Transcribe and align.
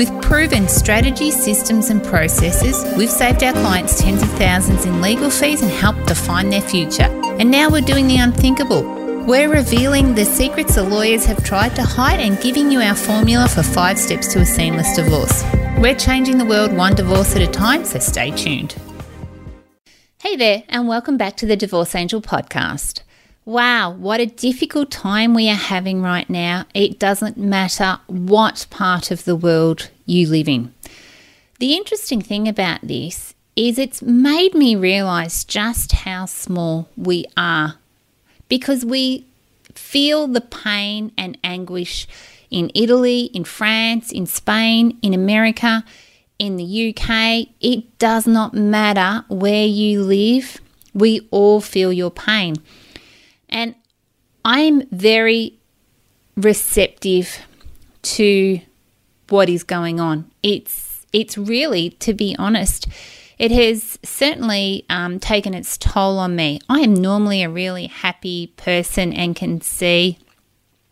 With 0.00 0.22
proven 0.22 0.66
strategies, 0.66 1.38
systems, 1.44 1.90
and 1.90 2.02
processes, 2.02 2.90
we've 2.96 3.10
saved 3.10 3.42
our 3.42 3.52
clients 3.52 4.00
tens 4.00 4.22
of 4.22 4.30
thousands 4.30 4.86
in 4.86 5.02
legal 5.02 5.28
fees 5.28 5.60
and 5.60 5.70
helped 5.70 6.06
define 6.06 6.48
their 6.48 6.62
future. 6.62 7.02
And 7.38 7.50
now 7.50 7.68
we're 7.68 7.82
doing 7.82 8.06
the 8.06 8.16
unthinkable. 8.16 8.82
We're 9.26 9.52
revealing 9.52 10.14
the 10.14 10.24
secrets 10.24 10.76
the 10.76 10.84
lawyers 10.84 11.26
have 11.26 11.44
tried 11.44 11.76
to 11.76 11.82
hide 11.82 12.18
and 12.18 12.40
giving 12.40 12.72
you 12.72 12.80
our 12.80 12.94
formula 12.94 13.46
for 13.46 13.62
five 13.62 13.98
steps 13.98 14.32
to 14.32 14.38
a 14.38 14.46
seamless 14.46 14.96
divorce. 14.96 15.44
We're 15.76 15.94
changing 15.94 16.38
the 16.38 16.46
world 16.46 16.74
one 16.74 16.94
divorce 16.94 17.36
at 17.36 17.42
a 17.42 17.46
time, 17.46 17.84
so 17.84 17.98
stay 17.98 18.30
tuned. 18.30 18.76
Hey 20.22 20.34
there, 20.34 20.62
and 20.70 20.88
welcome 20.88 21.18
back 21.18 21.36
to 21.36 21.44
the 21.44 21.56
Divorce 21.56 21.94
Angel 21.94 22.22
podcast. 22.22 23.02
Wow, 23.46 23.90
what 23.90 24.20
a 24.20 24.26
difficult 24.26 24.90
time 24.90 25.32
we 25.32 25.48
are 25.48 25.54
having 25.54 26.02
right 26.02 26.28
now. 26.28 26.66
It 26.74 26.98
doesn't 26.98 27.38
matter 27.38 27.98
what 28.06 28.66
part 28.68 29.10
of 29.10 29.24
the 29.24 29.34
world 29.34 29.90
you 30.04 30.28
live 30.28 30.48
in. 30.48 30.74
The 31.58 31.74
interesting 31.74 32.20
thing 32.20 32.46
about 32.46 32.80
this 32.82 33.34
is 33.56 33.78
it's 33.78 34.02
made 34.02 34.54
me 34.54 34.76
realize 34.76 35.44
just 35.44 35.92
how 35.92 36.26
small 36.26 36.88
we 36.96 37.24
are 37.36 37.76
because 38.48 38.84
we 38.84 39.26
feel 39.74 40.26
the 40.26 40.40
pain 40.40 41.12
and 41.16 41.38
anguish 41.42 42.06
in 42.50 42.70
Italy, 42.74 43.30
in 43.32 43.44
France, 43.44 44.12
in 44.12 44.26
Spain, 44.26 44.98
in 45.02 45.14
America, 45.14 45.84
in 46.38 46.56
the 46.56 46.90
UK. 46.90 47.48
It 47.60 47.98
does 47.98 48.26
not 48.26 48.52
matter 48.52 49.24
where 49.28 49.66
you 49.66 50.02
live, 50.02 50.60
we 50.92 51.26
all 51.30 51.60
feel 51.60 51.92
your 51.92 52.10
pain. 52.10 52.56
And 53.50 53.74
I'm 54.44 54.86
very 54.88 55.58
receptive 56.36 57.38
to 58.02 58.60
what 59.28 59.48
is 59.48 59.62
going 59.64 60.00
on. 60.00 60.30
It's 60.42 61.06
it's 61.12 61.36
really, 61.36 61.90
to 61.90 62.14
be 62.14 62.36
honest, 62.38 62.86
it 63.38 63.50
has 63.50 63.98
certainly 64.02 64.84
um, 64.88 65.18
taken 65.18 65.54
its 65.54 65.76
toll 65.78 66.18
on 66.18 66.36
me. 66.36 66.60
I 66.68 66.80
am 66.80 66.94
normally 66.94 67.42
a 67.42 67.50
really 67.50 67.86
happy 67.86 68.48
person 68.56 69.12
and 69.12 69.34
can 69.34 69.60
see, 69.60 70.18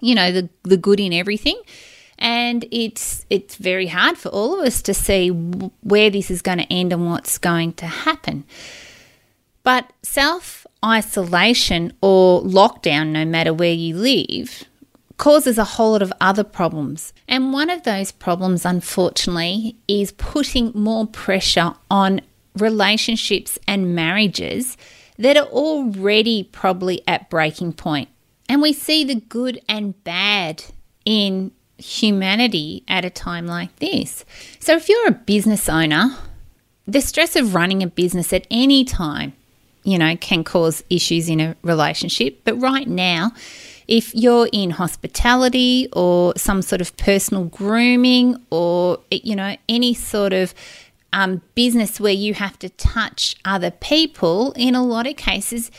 you 0.01 0.15
know, 0.15 0.33
the 0.33 0.49
the 0.63 0.77
good 0.77 1.01
in 1.01 1.13
everything. 1.13 1.61
And 2.19 2.67
it's 2.73 3.25
it's 3.31 3.55
very 3.55 3.87
hard 3.87 4.19
for 4.19 4.31
all 4.31 4.59
of 4.59 4.67
us 4.67 4.83
to 4.83 4.95
see 4.95 5.29
where 5.29 6.11
this 6.11 6.31
is 6.31 6.43
going 6.43 6.59
to 6.59 6.73
end 6.73 6.93
and 6.93 7.07
what's 7.07 7.39
going 7.39 7.75
to 7.75 7.87
happen. 7.87 8.45
But 9.63 9.93
self 10.03 10.67
isolation 10.85 11.93
or 12.01 12.43
lockdown, 12.43 13.09
no 13.09 13.25
matter 13.25 13.53
where 13.53 13.73
you 13.73 13.97
live, 13.97 14.65
causes 15.17 15.59
a 15.59 15.65
whole 15.65 15.93
lot 15.93 16.03
of 16.03 16.13
other 16.21 16.45
problems. 16.45 17.13
And 17.27 17.53
one 17.53 17.71
of 17.71 17.83
those 17.83 18.13
problems, 18.13 18.65
unfortunately, 18.65 19.77
is 19.89 20.13
putting 20.13 20.73
more 20.75 21.07
pressure 21.07 21.75
on 21.91 22.21
relationships 22.57 23.59
and 23.67 23.95
marriages 23.95 24.77
that 25.19 25.37
are 25.37 25.47
already 25.47 26.45
probably 26.45 27.03
at 27.07 27.29
breaking 27.29 27.73
point. 27.73 28.09
And 28.49 28.63
we 28.63 28.73
see 28.73 29.05
the 29.05 29.17
good 29.17 29.61
and 29.69 30.03
bad 30.05 30.65
in 31.05 31.53
humanity 31.77 32.85
at 32.89 33.05
a 33.05 33.11
time 33.11 33.47
like 33.47 33.77
this. 33.77 34.25
So, 34.59 34.77
if 34.77 34.89
you're 34.89 35.09
a 35.09 35.13
business 35.13 35.69
owner, 35.69 36.17
the 36.87 37.01
stress 37.01 37.37
of 37.37 37.55
running 37.55 37.83
a 37.83 37.87
business 37.87 38.33
at 38.33 38.47
any 38.51 38.85
time 38.85 39.35
you 39.85 39.99
know, 39.99 40.17
can 40.17 40.45
cause 40.45 40.83
issues 40.91 41.29
in 41.29 41.41
a 41.41 41.57
relationship. 41.63 42.41
But 42.45 42.55
right 42.61 42.89
now, 42.89 43.33
if 43.87 44.15
you're 44.15 44.49
in 44.53 44.71
hospitality 44.71 45.89
or 45.93 46.35
some 46.37 46.63
sort 46.63 46.81
of 46.81 46.97
personal 46.97 47.45
grooming 47.45 48.37
or, 48.51 48.99
you 49.11 49.35
know, 49.35 49.57
any 49.69 49.95
sort 49.95 50.33
of 50.33 50.55
um, 51.13 51.41
business 51.55 51.99
where 51.99 52.13
you 52.13 52.35
have 52.35 52.59
to 52.59 52.69
touch 52.69 53.37
other 53.45 53.71
people, 53.71 54.53
in 54.53 54.75
a 54.75 54.85
lot 54.85 55.07
of 55.07 55.17
cases, 55.17 55.71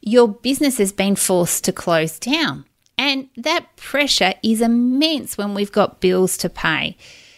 your 0.00 0.26
business 0.26 0.78
has 0.78 0.92
been 0.92 1.16
forced 1.16 1.64
to 1.64 1.72
close 1.72 2.18
down. 2.18 2.64
And 2.96 3.28
that 3.36 3.76
pressure 3.76 4.34
is 4.42 4.60
immense 4.60 5.36
when 5.38 5.54
we've 5.54 5.72
got 5.72 6.00
bills 6.00 6.36
to 6.38 6.48
pay. 6.48 6.96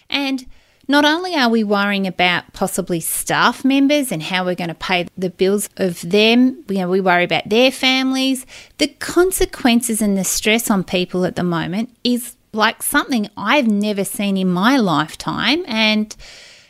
And 0.08 0.46
not 0.92 1.06
only 1.06 1.34
are 1.34 1.48
we 1.48 1.64
worrying 1.64 2.06
about 2.06 2.52
possibly 2.52 3.00
staff 3.00 3.64
members 3.64 4.12
and 4.12 4.22
how 4.22 4.44
we're 4.44 4.54
going 4.54 4.68
to 4.68 4.74
pay 4.74 5.08
the 5.16 5.30
bills 5.30 5.70
of 5.78 6.02
them, 6.02 6.62
you 6.68 6.76
know, 6.76 6.88
we 6.88 7.00
worry 7.00 7.24
about 7.24 7.48
their 7.48 7.70
families. 7.70 8.44
The 8.76 8.88
consequences 8.88 10.02
and 10.02 10.18
the 10.18 10.22
stress 10.22 10.70
on 10.70 10.84
people 10.84 11.24
at 11.24 11.34
the 11.34 11.42
moment 11.42 11.96
is 12.04 12.36
like 12.52 12.82
something 12.82 13.30
I've 13.38 13.66
never 13.66 14.04
seen 14.04 14.36
in 14.36 14.50
my 14.50 14.76
lifetime 14.76 15.64
and 15.66 16.14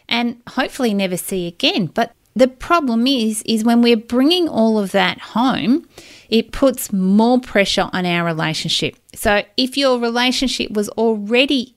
and 0.09 0.41
hopefully 0.50 0.94
never 0.94 1.16
see 1.16 1.49
again. 1.49 1.87
But 1.87 2.15
the 2.37 2.47
problem 2.47 3.09
is 3.09 3.43
is 3.43 3.65
when 3.65 3.82
we're 3.82 3.97
bringing 3.97 4.49
all 4.49 4.78
of 4.78 4.93
that 4.93 5.19
home, 5.19 5.88
it 6.28 6.53
puts 6.53 6.93
more 6.93 7.41
pressure 7.41 7.91
on 7.93 8.06
our 8.06 8.25
relationship. 8.25 8.94
So 9.16 9.43
if 9.56 9.77
your 9.77 9.99
relationship 9.99 10.71
was 10.71 10.88
already 10.91 11.75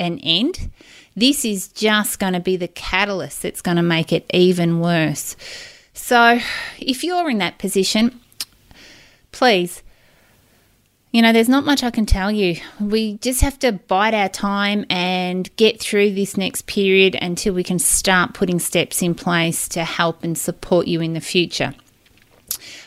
an 0.00 0.18
end. 0.20 0.70
This 1.14 1.44
is 1.44 1.68
just 1.68 2.18
going 2.18 2.32
to 2.32 2.40
be 2.40 2.56
the 2.56 2.68
catalyst 2.68 3.42
that's 3.42 3.62
going 3.62 3.76
to 3.76 3.82
make 3.82 4.12
it 4.12 4.26
even 4.34 4.80
worse. 4.80 5.36
So, 5.92 6.40
if 6.78 7.04
you're 7.04 7.28
in 7.30 7.38
that 7.38 7.58
position, 7.58 8.20
please, 9.30 9.82
you 11.12 11.22
know, 11.22 11.32
there's 11.32 11.48
not 11.48 11.64
much 11.64 11.82
I 11.82 11.90
can 11.90 12.06
tell 12.06 12.30
you. 12.30 12.56
We 12.80 13.18
just 13.18 13.40
have 13.40 13.58
to 13.60 13.72
bide 13.72 14.14
our 14.14 14.28
time 14.28 14.86
and 14.88 15.54
get 15.56 15.80
through 15.80 16.14
this 16.14 16.36
next 16.36 16.66
period 16.66 17.16
until 17.20 17.52
we 17.52 17.64
can 17.64 17.80
start 17.80 18.34
putting 18.34 18.60
steps 18.60 19.02
in 19.02 19.14
place 19.14 19.68
to 19.70 19.84
help 19.84 20.22
and 20.22 20.38
support 20.38 20.86
you 20.86 21.00
in 21.00 21.12
the 21.12 21.20
future. 21.20 21.74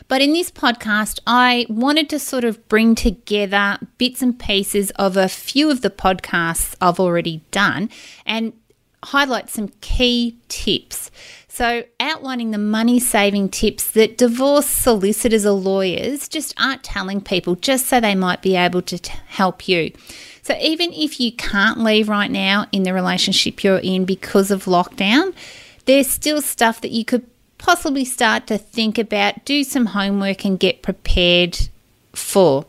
But 0.06 0.20
in 0.20 0.32
this 0.32 0.50
podcast, 0.50 1.18
I 1.26 1.66
wanted 1.68 2.10
to 2.10 2.18
sort 2.18 2.44
of 2.44 2.68
bring 2.68 2.94
together 2.94 3.78
bits 3.98 4.20
and 4.22 4.38
pieces 4.38 4.90
of 4.92 5.16
a 5.16 5.28
few 5.28 5.70
of 5.70 5.80
the 5.80 5.90
podcasts 5.90 6.74
I've 6.80 7.00
already 7.00 7.42
done 7.50 7.88
and 8.26 8.52
highlight 9.02 9.50
some 9.50 9.68
key 9.80 10.38
tips. 10.48 11.10
So, 11.48 11.84
outlining 12.00 12.50
the 12.50 12.58
money 12.58 12.98
saving 12.98 13.50
tips 13.50 13.92
that 13.92 14.18
divorce 14.18 14.66
solicitors 14.66 15.46
or 15.46 15.52
lawyers 15.52 16.28
just 16.28 16.52
aren't 16.58 16.82
telling 16.82 17.20
people 17.20 17.54
just 17.54 17.86
so 17.86 18.00
they 18.00 18.16
might 18.16 18.42
be 18.42 18.56
able 18.56 18.82
to 18.82 18.98
t- 18.98 19.14
help 19.28 19.68
you. 19.68 19.92
So, 20.42 20.56
even 20.60 20.92
if 20.92 21.20
you 21.20 21.30
can't 21.30 21.78
leave 21.78 22.08
right 22.08 22.30
now 22.30 22.66
in 22.72 22.82
the 22.82 22.92
relationship 22.92 23.62
you're 23.62 23.78
in 23.78 24.04
because 24.04 24.50
of 24.50 24.64
lockdown, 24.64 25.32
there's 25.84 26.10
still 26.10 26.42
stuff 26.42 26.80
that 26.80 26.90
you 26.90 27.04
could 27.04 27.24
possibly 27.64 28.04
start 28.04 28.46
to 28.46 28.58
think 28.58 28.98
about, 28.98 29.42
do 29.46 29.64
some 29.64 29.86
homework, 29.86 30.44
and 30.44 30.60
get 30.60 30.82
prepared 30.82 31.58
for. 32.12 32.66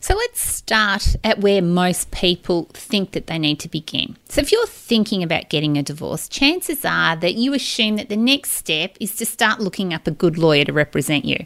So 0.00 0.14
let's 0.14 0.40
start 0.40 1.14
at 1.22 1.40
where 1.40 1.60
most 1.60 2.10
people 2.10 2.70
think 2.72 3.12
that 3.12 3.26
they 3.26 3.38
need 3.38 3.60
to 3.60 3.68
begin. 3.68 4.16
So, 4.30 4.40
if 4.40 4.50
you're 4.50 4.66
thinking 4.66 5.22
about 5.22 5.50
getting 5.50 5.76
a 5.76 5.82
divorce, 5.82 6.26
chances 6.28 6.86
are 6.86 7.16
that 7.16 7.34
you 7.34 7.52
assume 7.52 7.96
that 7.96 8.08
the 8.08 8.16
next 8.16 8.52
step 8.52 8.96
is 8.98 9.14
to 9.16 9.26
start 9.26 9.60
looking 9.60 9.92
up 9.92 10.06
a 10.06 10.10
good 10.10 10.38
lawyer 10.38 10.64
to 10.64 10.72
represent 10.72 11.26
you. 11.26 11.44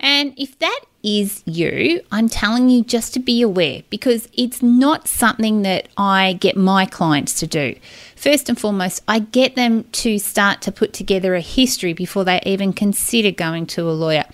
And 0.00 0.34
if 0.36 0.58
that 0.58 0.80
is 1.02 1.42
you, 1.46 2.00
I'm 2.12 2.28
telling 2.28 2.70
you 2.70 2.84
just 2.84 3.12
to 3.14 3.20
be 3.20 3.42
aware 3.42 3.82
because 3.90 4.28
it's 4.32 4.62
not 4.62 5.08
something 5.08 5.62
that 5.62 5.88
I 5.96 6.34
get 6.34 6.56
my 6.56 6.86
clients 6.86 7.34
to 7.40 7.46
do. 7.46 7.76
First 8.16 8.48
and 8.48 8.58
foremost, 8.58 9.02
I 9.08 9.18
get 9.18 9.56
them 9.56 9.84
to 9.84 10.18
start 10.18 10.60
to 10.62 10.72
put 10.72 10.92
together 10.92 11.34
a 11.34 11.40
history 11.40 11.92
before 11.92 12.24
they 12.24 12.40
even 12.46 12.72
consider 12.72 13.32
going 13.32 13.66
to 13.66 13.82
a 13.82 13.92
lawyer. 13.92 14.24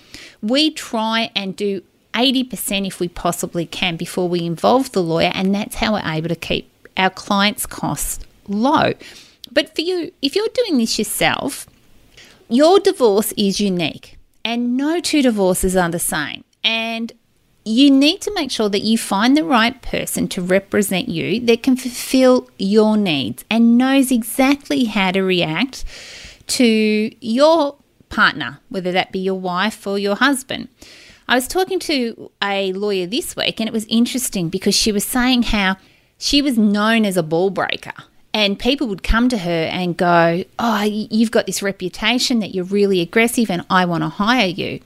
We 0.43 0.71
try 0.71 1.31
and 1.35 1.57
do 1.57 1.83
80% 2.15 2.87
if 2.87 3.01
we 3.01 3.09
possibly 3.09 3.65
can 3.67 3.97
before 3.97 4.29
we 4.29 4.45
involve 4.45 4.93
the 4.93 5.03
lawyer, 5.03 5.33
and 5.35 5.55
that's 5.55 5.77
how 5.77 5.95
we're 5.95 6.03
able 6.05 6.29
to 6.29 6.37
keep 6.37 6.71
our 6.97 7.11
clients' 7.11 7.67
costs 7.67 8.25
low. 8.47 8.95
But 9.51 9.75
for 9.75 9.81
you, 9.81 10.13
if 10.21 10.37
you're 10.37 10.49
doing 10.49 10.79
this 10.79 10.99
yourself, 10.99 11.67
your 12.49 12.81
divorce 12.81 13.33
is 13.33 13.61
unique 13.61 14.19
and 14.45 14.77
no 14.77 15.01
two 15.01 15.23
divorces 15.23 15.77
are 15.77 15.91
the 15.91 15.99
same. 15.99 16.43
And 16.69 17.15
you 17.65 17.91
need 17.91 18.21
to 18.21 18.35
make 18.35 18.51
sure 18.51 18.69
that 18.69 18.83
you 18.83 18.99
find 18.99 19.35
the 19.35 19.43
right 19.43 19.81
person 19.81 20.29
to 20.29 20.43
represent 20.43 21.09
you 21.09 21.41
that 21.47 21.63
can 21.63 21.77
fulfill 21.77 22.51
your 22.59 22.99
needs 22.99 23.43
and 23.51 23.79
knows 23.79 24.13
exactly 24.13 24.85
how 24.85 25.13
to 25.13 25.23
react 25.23 25.87
to 26.49 27.11
your 27.27 27.77
partner, 28.11 28.61
whether 28.69 28.93
that 28.93 29.13
be 29.13 29.19
your 29.19 29.41
wife 29.41 29.87
or 29.87 29.99
your 29.99 30.17
husband. 30.17 30.69
I 31.27 31.35
was 31.35 31.49
talking 31.49 31.79
to 31.81 32.31
a 32.43 32.75
lawyer 32.75 33.07
this 33.07 33.35
week, 33.35 33.61
and 33.61 33.69
it 33.69 33.73
was 33.73 33.87
interesting 33.87 34.51
because 34.51 34.75
she 34.75 34.93
was 34.93 35.05
saying 35.05 35.45
how 35.45 35.79
she 36.19 36.43
was 36.43 36.59
known 36.59 37.07
as 37.07 37.17
a 37.17 37.23
ball 37.23 37.49
breaker. 37.49 37.95
And 38.35 38.59
people 38.59 38.89
would 38.89 39.03
come 39.03 39.31
to 39.31 39.39
her 39.39 39.65
and 39.73 39.97
go, 39.97 40.45
Oh, 40.59 40.83
you've 40.83 41.31
got 41.31 41.47
this 41.47 41.63
reputation 41.63 42.41
that 42.41 42.55
you're 42.55 42.65
really 42.65 43.01
aggressive, 43.01 43.51
and 43.51 43.65
I 43.71 43.87
want 43.87 44.03
to 44.05 44.11
hire 44.11 44.49
you. 44.49 44.81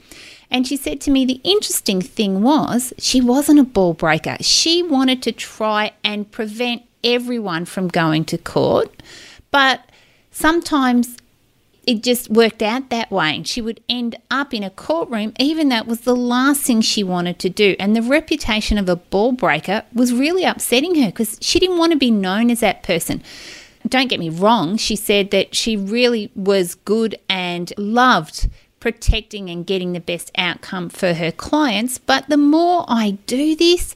And 0.52 0.66
she 0.66 0.76
said 0.76 1.00
to 1.00 1.10
me, 1.10 1.25
the 1.25 1.40
interesting 1.43 2.02
thing 2.02 2.43
was 2.43 2.93
she 2.99 3.22
wasn't 3.22 3.58
a 3.58 3.64
ball 3.64 3.94
breaker. 3.94 4.37
She 4.43 4.82
wanted 4.82 5.22
to 5.22 5.32
try 5.32 5.93
and 6.04 6.31
prevent 6.31 6.82
everyone 7.02 7.64
from 7.64 7.88
going 7.88 8.26
to 8.26 8.38
court. 8.38 9.02
But 9.50 9.81
sometimes 10.31 11.16
it 11.87 12.02
just 12.02 12.28
worked 12.31 12.62
out 12.62 12.90
that 12.90 13.10
way. 13.10 13.34
And 13.34 13.49
she 13.49 13.62
would 13.62 13.81
end 13.88 14.16
up 14.31 14.52
in 14.52 14.62
a 14.62 14.69
courtroom, 14.69 15.32
even 15.38 15.70
that 15.70 15.87
was 15.87 16.02
the 16.02 16.14
last 16.14 16.60
thing 16.60 16.82
she 16.82 17.02
wanted 17.02 17.38
to 17.40 17.48
do. 17.48 17.75
And 17.81 17.96
the 17.96 18.02
reputation 18.02 18.76
of 18.76 18.90
a 18.90 18.96
ball 18.96 19.32
breaker 19.32 19.84
was 19.94 20.12
really 20.12 20.44
upsetting 20.44 20.96
her 20.96 21.06
because 21.06 21.38
she 21.40 21.58
didn't 21.60 21.78
want 21.78 21.93
to 21.93 21.98
be 21.98 22.10
known 22.10 22.50
as 22.50 22.60
that 22.60 22.82
person. 22.82 23.22
Don't 23.88 24.08
get 24.08 24.20
me 24.20 24.28
wrong, 24.28 24.76
she 24.76 24.94
said 24.94 25.32
that 25.32 25.56
she 25.56 25.76
really 25.76 26.31
was 26.37 26.76
good 26.76 27.19
and 27.28 27.72
loved 27.76 28.48
protecting 28.82 29.49
and 29.49 29.64
getting 29.64 29.93
the 29.93 30.00
best 30.00 30.32
outcome 30.37 30.88
for 30.88 31.14
her 31.14 31.31
clients. 31.31 31.99
But 31.99 32.29
the 32.29 32.37
more 32.37 32.84
I 32.88 33.12
do 33.29 33.55
this, 33.55 33.94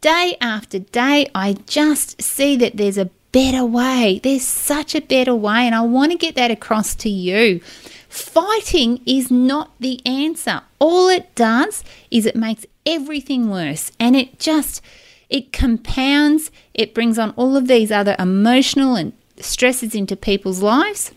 day 0.00 0.36
after 0.40 0.80
day, 0.80 1.30
I 1.36 1.52
just 1.68 2.20
see 2.20 2.56
that 2.56 2.76
there's 2.76 2.98
a 2.98 3.10
better 3.30 3.64
way. 3.64 4.18
There's 4.20 4.42
such 4.42 4.96
a 4.96 5.00
better 5.00 5.36
way, 5.36 5.60
and 5.60 5.72
I 5.72 5.82
want 5.82 6.10
to 6.10 6.18
get 6.18 6.34
that 6.34 6.50
across 6.50 6.96
to 6.96 7.08
you. 7.08 7.60
Fighting 8.08 9.00
is 9.06 9.30
not 9.30 9.70
the 9.78 10.04
answer. 10.04 10.62
All 10.80 11.08
it 11.08 11.32
does 11.36 11.84
is 12.10 12.26
it 12.26 12.34
makes 12.34 12.66
everything 12.84 13.48
worse 13.48 13.92
and 14.00 14.16
it 14.16 14.40
just 14.40 14.82
it 15.30 15.52
compounds, 15.52 16.50
it 16.74 16.92
brings 16.92 17.20
on 17.20 17.30
all 17.36 17.56
of 17.56 17.68
these 17.68 17.92
other 17.92 18.16
emotional 18.18 18.96
and 18.96 19.12
stresses 19.38 19.94
into 19.94 20.16
people's 20.16 20.60
lives. 20.60 21.12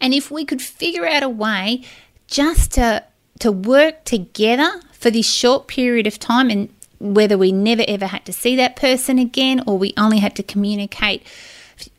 And 0.00 0.14
if 0.14 0.30
we 0.30 0.44
could 0.44 0.62
figure 0.62 1.06
out 1.06 1.22
a 1.22 1.28
way 1.28 1.84
just 2.28 2.72
to 2.72 3.02
to 3.40 3.50
work 3.50 4.04
together 4.04 4.80
for 4.92 5.10
this 5.10 5.28
short 5.28 5.66
period 5.66 6.06
of 6.06 6.18
time 6.18 6.50
and 6.50 6.68
whether 7.00 7.38
we 7.38 7.52
never 7.52 7.84
ever 7.88 8.06
had 8.06 8.24
to 8.26 8.32
see 8.32 8.56
that 8.56 8.76
person 8.76 9.18
again 9.18 9.62
or 9.66 9.78
we 9.78 9.92
only 9.96 10.18
had 10.18 10.34
to 10.36 10.42
communicate 10.42 11.24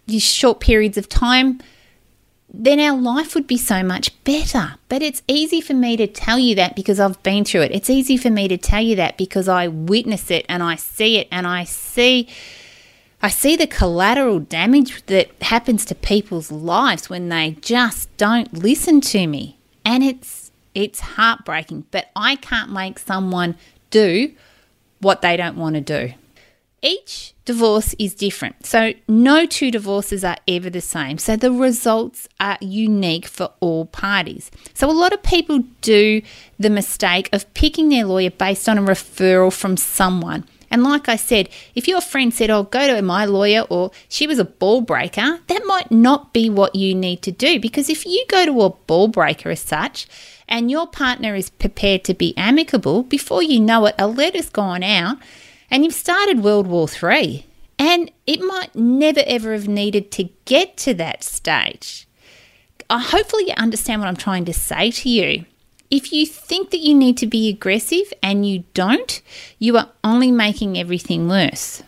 these 0.07 0.23
short 0.23 0.59
periods 0.59 0.97
of 0.97 1.07
time 1.07 1.61
then 2.51 2.79
our 2.79 2.97
life 2.97 3.35
would 3.35 3.45
be 3.45 3.57
so 3.57 3.83
much 3.83 4.23
better. 4.23 4.75
But 4.87 5.03
it's 5.03 5.21
easy 5.27 5.61
for 5.61 5.73
me 5.73 5.95
to 5.97 6.07
tell 6.07 6.39
you 6.39 6.55
that 6.55 6.75
because 6.75 6.99
I've 6.99 7.21
been 7.21 7.45
through 7.45 7.61
it. 7.61 7.71
It's 7.71 7.89
easy 7.89 8.17
for 8.17 8.31
me 8.31 8.47
to 8.47 8.57
tell 8.57 8.81
you 8.81 8.95
that 8.95 9.17
because 9.17 9.47
I 9.47 9.67
witness 9.67 10.31
it 10.31 10.45
and 10.49 10.63
I 10.63 10.75
see 10.75 11.19
it 11.19 11.27
and 11.31 11.45
I 11.45 11.63
see 11.63 12.27
I 13.21 13.29
see 13.29 13.57
the 13.57 13.67
collateral 13.67 14.39
damage 14.39 15.05
that 15.07 15.29
happens 15.41 15.83
to 15.85 15.95
people's 15.95 16.51
lives 16.51 17.09
when 17.09 17.29
they 17.29 17.57
just 17.61 18.15
don't 18.17 18.53
listen 18.53 19.01
to 19.01 19.27
me 19.27 19.58
and 19.89 20.03
it's 20.03 20.51
it's 20.75 20.99
heartbreaking, 20.99 21.85
but 21.89 22.09
I 22.15 22.35
can't 22.35 22.71
make 22.71 22.99
someone 22.99 23.55
do 23.89 24.31
what 24.99 25.23
they 25.23 25.35
don't 25.35 25.57
want 25.57 25.73
to 25.75 25.81
do. 25.81 26.13
Each 26.83 27.33
divorce 27.43 27.95
is 27.97 28.13
different. 28.13 28.67
So, 28.67 28.93
no 29.07 29.47
two 29.47 29.71
divorces 29.71 30.23
are 30.23 30.37
ever 30.47 30.69
the 30.69 30.79
same. 30.79 31.17
So, 31.17 31.35
the 31.35 31.51
results 31.51 32.29
are 32.39 32.57
unique 32.61 33.25
for 33.25 33.51
all 33.59 33.85
parties. 33.85 34.51
So, 34.75 34.89
a 34.89 34.93
lot 34.93 35.11
of 35.11 35.23
people 35.23 35.63
do 35.81 36.21
the 36.59 36.69
mistake 36.69 37.27
of 37.33 37.51
picking 37.55 37.89
their 37.89 38.05
lawyer 38.05 38.29
based 38.29 38.69
on 38.69 38.77
a 38.77 38.83
referral 38.83 39.51
from 39.51 39.75
someone. 39.75 40.45
And 40.71 40.83
like 40.83 41.09
I 41.09 41.15
said, 41.15 41.49
if 41.75 41.87
your 41.87 42.01
friend 42.01 42.33
said, 42.33 42.49
Oh, 42.49 42.63
go 42.63 42.87
to 42.87 43.01
my 43.01 43.25
lawyer, 43.25 43.61
or 43.69 43.91
she 44.07 44.27
was 44.27 44.39
a 44.39 44.45
ball 44.45 44.81
breaker, 44.81 45.39
that 45.47 45.65
might 45.65 45.91
not 45.91 46.33
be 46.33 46.49
what 46.49 46.75
you 46.75 46.93
need 46.93 47.21
to 47.23 47.31
do. 47.31 47.59
Because 47.59 47.89
if 47.89 48.05
you 48.05 48.25
go 48.29 48.45
to 48.45 48.61
a 48.61 48.69
ball 48.69 49.07
breaker 49.07 49.49
as 49.49 49.61
such, 49.61 50.07
and 50.47 50.71
your 50.71 50.87
partner 50.87 51.35
is 51.35 51.49
prepared 51.49 52.03
to 52.05 52.13
be 52.13 52.35
amicable, 52.35 53.03
before 53.03 53.43
you 53.43 53.59
know 53.59 53.85
it, 53.85 53.95
a 53.97 54.07
letter's 54.07 54.49
gone 54.49 54.83
out 54.83 55.17
and 55.71 55.83
you've 55.83 55.93
started 55.93 56.43
World 56.43 56.67
War 56.67 56.87
III. 56.89 57.45
And 57.77 58.11
it 58.27 58.41
might 58.41 58.75
never 58.75 59.21
ever 59.25 59.53
have 59.53 59.67
needed 59.67 60.11
to 60.11 60.29
get 60.45 60.75
to 60.77 60.93
that 60.95 61.23
stage. 61.23 62.07
Hopefully, 62.91 63.45
you 63.47 63.53
understand 63.55 64.01
what 64.01 64.07
I'm 64.07 64.15
trying 64.15 64.45
to 64.45 64.53
say 64.53 64.91
to 64.91 65.09
you. 65.09 65.45
If 65.91 66.13
you 66.13 66.25
think 66.25 66.69
that 66.69 66.79
you 66.79 66.93
need 66.93 67.17
to 67.17 67.27
be 67.27 67.49
aggressive 67.49 68.13
and 68.21 68.47
you 68.47 68.63
don't, 68.73 69.21
you 69.57 69.77
are 69.77 69.89
only 70.03 70.31
making 70.31 70.77
everything 70.77 71.27
worse. 71.27 71.81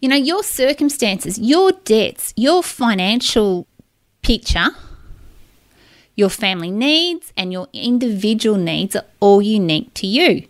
You 0.00 0.08
know, 0.08 0.16
your 0.16 0.42
circumstances, 0.42 1.38
your 1.38 1.72
debts, 1.72 2.32
your 2.36 2.62
financial 2.62 3.66
picture, 4.22 4.68
your 6.16 6.28
family 6.28 6.70
needs, 6.70 7.32
and 7.36 7.52
your 7.52 7.68
individual 7.72 8.56
needs 8.56 8.96
are 8.96 9.04
all 9.20 9.40
unique 9.40 9.94
to 9.94 10.06
you. 10.06 10.46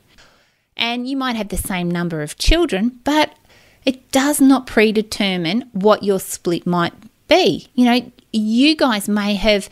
And 0.77 1.09
you 1.09 1.17
might 1.17 1.37
have 1.37 1.49
the 1.49 1.57
same 1.57 1.91
number 1.91 2.23
of 2.23 2.39
children, 2.39 3.01
but 3.05 3.35
it 3.85 4.11
does 4.11 4.41
not 4.41 4.67
predetermine 4.67 5.69
what 5.73 6.03
your 6.03 6.21
split 6.21 6.67
might 6.67 6.95
be. 7.27 7.69
You 7.75 7.85
know, 7.85 8.13
you 8.33 8.77
guys 8.77 9.09
may 9.09 9.35
have 9.35 9.69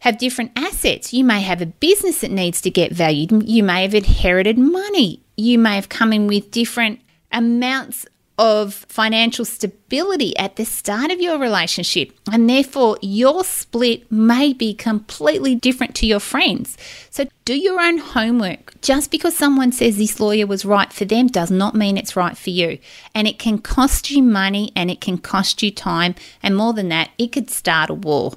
have 0.00 0.18
different 0.18 0.52
assets. 0.56 1.12
You 1.12 1.24
may 1.24 1.40
have 1.40 1.60
a 1.60 1.66
business 1.66 2.20
that 2.20 2.30
needs 2.30 2.60
to 2.62 2.70
get 2.70 2.92
valued. 2.92 3.48
You 3.48 3.62
may 3.62 3.82
have 3.82 3.94
inherited 3.94 4.58
money. 4.58 5.20
You 5.36 5.58
may 5.58 5.74
have 5.74 5.88
come 5.88 6.12
in 6.12 6.26
with 6.26 6.50
different 6.50 7.00
amounts 7.32 8.06
of 8.38 8.72
financial 8.88 9.44
stability 9.44 10.36
at 10.36 10.54
the 10.54 10.64
start 10.64 11.10
of 11.10 11.20
your 11.20 11.38
relationship, 11.38 12.12
and 12.30 12.48
therefore 12.48 12.96
your 13.02 13.42
split 13.42 14.10
may 14.12 14.52
be 14.52 14.72
completely 14.72 15.56
different 15.56 15.96
to 15.96 16.06
your 16.06 16.20
friends. 16.20 16.78
So, 17.10 17.26
do 17.44 17.54
your 17.54 17.80
own 17.80 17.98
homework. 17.98 18.80
Just 18.80 19.10
because 19.10 19.36
someone 19.36 19.72
says 19.72 19.96
this 19.96 20.20
lawyer 20.20 20.46
was 20.46 20.64
right 20.64 20.92
for 20.92 21.04
them 21.04 21.26
does 21.26 21.50
not 21.50 21.74
mean 21.74 21.96
it's 21.96 22.14
right 22.14 22.38
for 22.38 22.50
you. 22.50 22.78
And 23.12 23.26
it 23.26 23.40
can 23.40 23.58
cost 23.58 24.10
you 24.10 24.22
money 24.22 24.70
and 24.76 24.88
it 24.90 25.00
can 25.00 25.18
cost 25.18 25.62
you 25.62 25.72
time, 25.72 26.14
and 26.42 26.56
more 26.56 26.72
than 26.72 26.88
that, 26.90 27.10
it 27.18 27.32
could 27.32 27.50
start 27.50 27.90
a 27.90 27.94
war. 27.94 28.34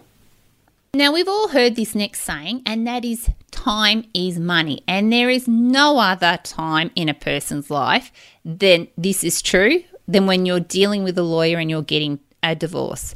Now, 0.94 1.14
we've 1.14 1.30
all 1.30 1.48
heard 1.48 1.78
this 1.78 1.96
next 1.96 2.20
saying, 2.20 2.64
and 2.66 2.86
that 2.86 3.06
is 3.06 3.30
time 3.52 4.04
is 4.14 4.38
money. 4.38 4.84
And 4.90 5.12
there 5.12 5.30
is 5.30 5.48
no 5.48 6.00
other 6.00 6.38
time 6.44 6.92
in 6.98 7.08
a 7.08 7.14
person's 7.14 7.70
life 7.70 8.12
than 8.44 8.90
this 8.98 9.24
is 9.24 9.42
true 9.42 9.84
than 10.06 10.26
when 10.26 10.46
you're 10.46 10.60
dealing 10.60 11.06
with 11.06 11.18
a 11.18 11.24
lawyer 11.24 11.60
and 11.60 11.70
you're 11.70 11.82
getting 11.82 12.20
a 12.44 12.56
divorce. 12.56 13.16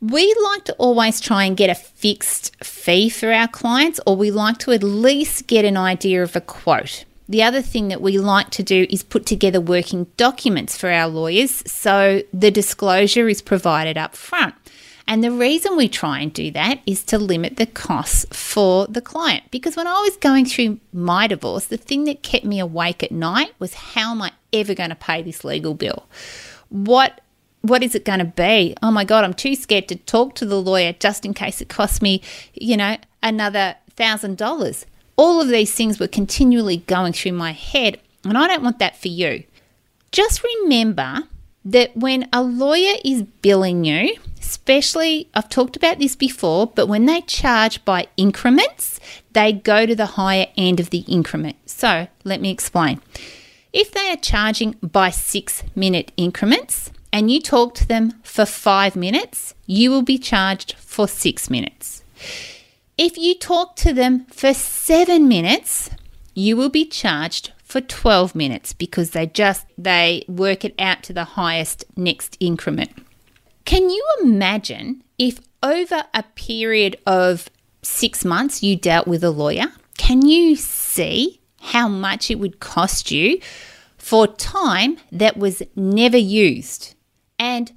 We 0.00 0.34
like 0.42 0.64
to 0.64 0.72
always 0.78 1.20
try 1.20 1.44
and 1.44 1.54
get 1.54 1.68
a 1.68 1.74
fixed 1.74 2.56
fee 2.64 3.10
for 3.10 3.30
our 3.30 3.48
clients, 3.48 4.00
or 4.06 4.16
we 4.16 4.30
like 4.30 4.56
to 4.60 4.72
at 4.72 4.82
least 4.82 5.48
get 5.48 5.66
an 5.66 5.76
idea 5.76 6.22
of 6.22 6.34
a 6.34 6.40
quote. 6.40 7.04
The 7.28 7.42
other 7.42 7.60
thing 7.60 7.88
that 7.88 8.00
we 8.00 8.16
like 8.16 8.48
to 8.52 8.62
do 8.62 8.86
is 8.88 9.02
put 9.02 9.26
together 9.26 9.60
working 9.60 10.06
documents 10.16 10.78
for 10.78 10.90
our 10.90 11.08
lawyers 11.08 11.62
so 11.70 12.22
the 12.32 12.50
disclosure 12.50 13.28
is 13.28 13.42
provided 13.42 13.98
up 13.98 14.16
front. 14.16 14.54
And 15.08 15.24
the 15.24 15.32
reason 15.32 15.74
we 15.74 15.88
try 15.88 16.20
and 16.20 16.30
do 16.30 16.50
that 16.50 16.80
is 16.84 17.02
to 17.04 17.18
limit 17.18 17.56
the 17.56 17.64
costs 17.64 18.26
for 18.30 18.86
the 18.88 19.00
client. 19.00 19.44
Because 19.50 19.74
when 19.74 19.86
I 19.86 20.02
was 20.02 20.18
going 20.18 20.44
through 20.44 20.80
my 20.92 21.26
divorce, 21.26 21.64
the 21.64 21.78
thing 21.78 22.04
that 22.04 22.22
kept 22.22 22.44
me 22.44 22.60
awake 22.60 23.02
at 23.02 23.10
night 23.10 23.54
was 23.58 23.72
how 23.72 24.10
am 24.10 24.20
I 24.20 24.32
ever 24.52 24.74
going 24.74 24.90
to 24.90 24.94
pay 24.94 25.22
this 25.22 25.44
legal 25.44 25.72
bill? 25.72 26.06
What 26.68 27.22
what 27.62 27.82
is 27.82 27.94
it 27.94 28.04
going 28.04 28.20
to 28.20 28.24
be? 28.24 28.76
Oh 28.82 28.90
my 28.90 29.04
God, 29.04 29.24
I'm 29.24 29.34
too 29.34 29.54
scared 29.54 29.88
to 29.88 29.96
talk 29.96 30.34
to 30.36 30.46
the 30.46 30.60
lawyer 30.60 30.92
just 30.92 31.24
in 31.24 31.34
case 31.34 31.60
it 31.60 31.68
costs 31.68 32.00
me, 32.00 32.22
you 32.52 32.76
know, 32.76 32.98
another 33.22 33.76
thousand 33.96 34.36
dollars. 34.36 34.86
All 35.16 35.40
of 35.40 35.48
these 35.48 35.74
things 35.74 35.98
were 35.98 36.06
continually 36.06 36.78
going 36.86 37.14
through 37.14 37.32
my 37.32 37.52
head, 37.52 37.98
and 38.24 38.38
I 38.38 38.46
don't 38.46 38.62
want 38.62 38.78
that 38.78 38.96
for 38.96 39.08
you. 39.08 39.42
Just 40.12 40.44
remember 40.44 41.24
that 41.64 41.96
when 41.96 42.28
a 42.32 42.42
lawyer 42.42 42.94
is 43.04 43.22
billing 43.22 43.84
you, 43.84 44.16
especially, 44.48 45.28
I've 45.34 45.50
talked 45.50 45.76
about 45.76 45.98
this 45.98 46.16
before, 46.16 46.66
but 46.66 46.86
when 46.86 47.04
they 47.04 47.20
charge 47.20 47.84
by 47.84 48.08
increments, 48.16 48.98
they 49.32 49.52
go 49.52 49.84
to 49.84 49.94
the 49.94 50.06
higher 50.06 50.46
end 50.56 50.80
of 50.80 50.88
the 50.88 51.00
increment. 51.00 51.56
So 51.66 52.08
let 52.24 52.40
me 52.40 52.50
explain. 52.50 53.00
If 53.74 53.92
they 53.92 54.10
are 54.10 54.16
charging 54.16 54.76
by 54.82 55.10
six 55.10 55.62
minute 55.74 56.12
increments 56.16 56.90
and 57.12 57.30
you 57.30 57.40
talk 57.40 57.74
to 57.74 57.86
them 57.86 58.14
for 58.22 58.46
five 58.46 58.96
minutes, 58.96 59.54
you 59.66 59.90
will 59.90 60.02
be 60.02 60.18
charged 60.18 60.74
for 60.78 61.06
six 61.06 61.50
minutes. 61.50 62.02
If 62.96 63.18
you 63.18 63.34
talk 63.34 63.76
to 63.76 63.92
them 63.92 64.24
for 64.26 64.54
seven 64.54 65.28
minutes, 65.28 65.90
you 66.34 66.56
will 66.56 66.70
be 66.70 66.86
charged 66.86 67.52
for 67.62 67.82
12 67.82 68.34
minutes 68.34 68.72
because 68.72 69.10
they 69.10 69.26
just 69.26 69.66
they 69.76 70.24
work 70.26 70.64
it 70.64 70.74
out 70.78 71.02
to 71.02 71.12
the 71.12 71.24
highest 71.24 71.84
next 71.96 72.38
increment. 72.40 72.90
Can 73.68 73.90
you 73.90 74.02
imagine 74.22 75.04
if 75.18 75.40
over 75.62 76.04
a 76.14 76.22
period 76.22 76.96
of 77.06 77.50
six 77.82 78.24
months, 78.24 78.62
you 78.62 78.76
dealt 78.76 79.06
with 79.06 79.22
a 79.22 79.30
lawyer. 79.30 79.66
Can 79.98 80.22
you 80.26 80.56
see 80.56 81.42
how 81.60 81.86
much 81.86 82.30
it 82.30 82.36
would 82.36 82.60
cost 82.60 83.10
you 83.10 83.42
for 83.98 84.26
time 84.26 84.96
that 85.12 85.36
was 85.36 85.62
never 85.76 86.16
used? 86.16 86.94
And 87.38 87.70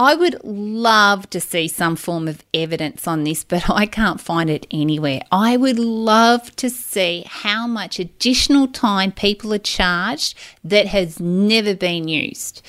I 0.00 0.16
would 0.16 0.42
love 0.42 1.30
to 1.30 1.40
see 1.40 1.68
some 1.68 1.94
form 1.94 2.26
of 2.26 2.42
evidence 2.52 3.06
on 3.06 3.22
this, 3.22 3.44
but 3.44 3.70
I 3.70 3.86
can't 3.86 4.20
find 4.20 4.50
it 4.50 4.66
anywhere. 4.72 5.20
I 5.30 5.56
would 5.56 5.78
love 5.78 6.56
to 6.56 6.68
see 6.68 7.22
how 7.24 7.68
much 7.68 8.00
additional 8.00 8.66
time 8.66 9.12
people 9.12 9.54
are 9.54 9.58
charged 9.58 10.36
that 10.64 10.86
has 10.86 11.20
never 11.20 11.76
been 11.76 12.08
used. 12.08 12.62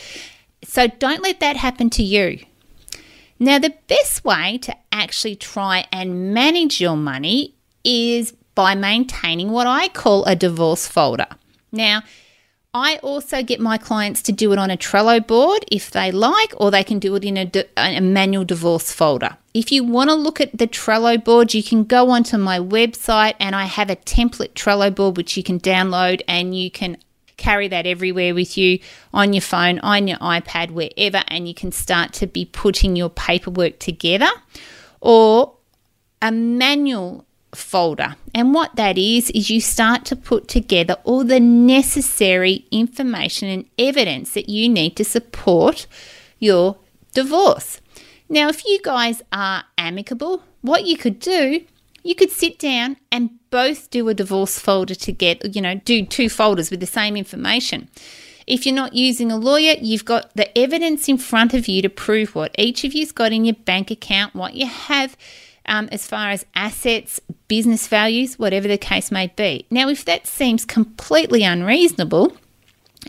So 0.69 0.85
don't 0.85 1.23
let 1.23 1.39
that 1.39 1.57
happen 1.57 1.89
to 1.91 2.03
you. 2.03 2.45
Now, 3.39 3.57
the 3.57 3.73
best 3.88 4.23
way 4.23 4.59
to 4.59 4.75
actually 4.91 5.35
try 5.35 5.85
and 5.91 6.31
manage 6.31 6.79
your 6.79 6.95
money 6.95 7.55
is 7.83 8.33
by 8.53 8.75
maintaining 8.75 9.49
what 9.49 9.65
I 9.65 9.88
call 9.88 10.25
a 10.25 10.35
divorce 10.35 10.88
folder. 10.88 11.25
Now, 11.71 12.03
I 12.71 12.97
also 12.97 13.41
get 13.41 13.59
my 13.59 13.79
clients 13.79 14.21
to 14.23 14.31
do 14.31 14.53
it 14.53 14.59
on 14.59 14.69
a 14.69 14.77
Trello 14.77 15.25
board 15.25 15.65
if 15.71 15.89
they 15.89 16.11
like, 16.11 16.53
or 16.57 16.69
they 16.69 16.83
can 16.83 16.99
do 16.99 17.15
it 17.15 17.23
in 17.23 17.38
a, 17.38 17.51
a 17.75 17.99
manual 17.99 18.45
divorce 18.45 18.91
folder. 18.91 19.38
If 19.55 19.71
you 19.71 19.83
want 19.83 20.11
to 20.11 20.15
look 20.15 20.39
at 20.39 20.55
the 20.55 20.67
Trello 20.67 21.23
board, 21.23 21.55
you 21.55 21.63
can 21.63 21.83
go 21.83 22.11
onto 22.11 22.38
my 22.38 22.59
website 22.59 23.33
and 23.39 23.55
I 23.55 23.65
have 23.65 23.89
a 23.89 23.95
template 23.95 24.53
Trello 24.53 24.93
board 24.93 25.17
which 25.17 25.35
you 25.35 25.41
can 25.41 25.59
download 25.59 26.21
and 26.27 26.55
you 26.55 26.69
can 26.69 26.97
carry 27.39 27.67
that 27.69 27.88
everywhere 27.88 28.36
with 28.36 28.58
you 28.58 28.79
on 29.12 29.34
your 29.34 29.41
phone, 29.41 29.79
on 29.79 30.08
your 30.08 30.19
iPad, 30.19 30.72
wherever, 30.72 31.24
and 31.27 31.48
you 31.48 31.55
can 31.55 31.72
start 31.72 32.13
to 32.13 32.27
be 32.27 32.46
putting 32.46 32.96
your 32.96 33.10
paperwork 33.10 33.79
together. 33.79 34.29
Or 35.01 35.55
a 36.22 36.31
manual 36.31 37.25
folder. 37.53 38.15
And 38.36 38.53
what 38.53 38.75
that 38.75 38.98
is, 38.98 39.29
is 39.31 39.50
you 39.50 39.62
start 39.62 40.05
to 40.05 40.15
put 40.15 40.48
together 40.48 40.98
all 41.03 41.24
the 41.24 41.39
necessary 41.39 42.65
information 42.72 43.48
and 43.48 43.65
evidence 43.77 44.34
that 44.34 44.50
you 44.50 44.69
need 44.69 44.96
to 44.98 45.03
support 45.03 45.88
your 46.38 46.77
divorce. 47.13 47.81
Now, 48.27 48.50
if 48.50 48.65
you 48.65 48.79
guys 48.84 49.24
are 49.31 49.63
amicable, 49.77 50.43
what 50.62 50.86
you 50.86 50.98
could 50.98 51.19
do, 51.19 51.65
you 52.03 52.15
could 52.15 52.31
sit 52.31 52.60
down 52.60 52.98
and 53.12 53.38
both 53.50 53.89
do 53.89 54.08
a 54.10 54.13
divorce 54.13 54.60
folder 54.60 54.96
to 54.96 55.12
get, 55.12 55.56
you 55.56 55.62
know, 55.62 55.75
do 55.75 56.06
two 56.06 56.29
folders 56.29 56.72
with 56.72 56.79
the 56.79 56.86
same 56.86 57.15
information. 57.15 57.89
If 58.48 58.65
you're 58.65 58.75
not 58.75 58.96
using 58.96 59.32
a 59.32 59.38
lawyer, 59.38 59.75
you've 59.79 60.06
got 60.06 60.34
the 60.36 60.58
evidence 60.58 61.08
in 61.08 61.18
front 61.18 61.53
of 61.53 61.68
you 61.68 61.82
to 61.84 61.89
prove 61.89 62.34
what 62.34 62.56
each 62.58 62.84
of 62.84 62.94
you's 62.94 63.12
got 63.12 63.32
in 63.32 63.46
your 63.46 63.56
bank 63.56 63.91
account, 63.91 64.34
what 64.34 64.56
you 64.56 64.65
have 64.65 65.15
um, 65.68 65.88
as 65.91 66.08
far 66.08 66.32
as 66.32 66.46
assets, 66.56 67.22
business 67.48 67.88
values, 67.88 68.39
whatever 68.39 68.68
the 68.68 68.77
case 68.77 69.12
may 69.12 69.27
be. 69.27 69.65
Now, 69.70 69.88
if 69.88 70.03
that 70.06 70.25
seems 70.25 70.65
completely 70.65 71.44
unreasonable, 71.44 72.34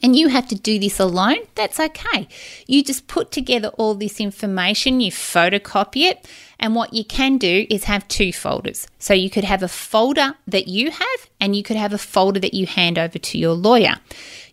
and 0.02 0.14
you 0.14 0.28
have 0.28 0.46
to 0.48 0.54
do 0.54 0.78
this 0.78 1.00
alone, 1.00 1.38
that's 1.54 1.80
okay. 1.80 2.28
You 2.66 2.82
just 2.82 3.08
put 3.08 3.32
together 3.32 3.68
all 3.70 3.94
this 3.94 4.20
information, 4.20 5.00
you 5.00 5.10
photocopy 5.10 6.02
it, 6.02 6.28
and 6.58 6.74
what 6.74 6.92
you 6.92 7.04
can 7.04 7.38
do 7.38 7.66
is 7.68 7.84
have 7.84 8.06
two 8.06 8.32
folders. 8.32 8.86
So 8.98 9.14
you 9.14 9.30
could 9.30 9.44
have 9.44 9.62
a 9.62 9.68
folder 9.68 10.34
that 10.46 10.68
you 10.68 10.90
have, 10.90 11.30
and 11.40 11.56
you 11.56 11.62
could 11.62 11.76
have 11.76 11.92
a 11.92 11.98
folder 11.98 12.38
that 12.40 12.54
you 12.54 12.66
hand 12.66 12.98
over 12.98 13.18
to 13.18 13.38
your 13.38 13.54
lawyer. 13.54 13.96